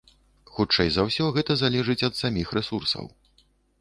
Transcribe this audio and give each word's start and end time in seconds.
Хутчэй 0.53 0.89
за 0.95 1.03
ўсё, 1.09 1.27
гэта 1.35 1.57
залежыць 1.63 2.05
ад 2.09 2.13
саміх 2.21 2.47
рэсурсаў. 2.59 3.05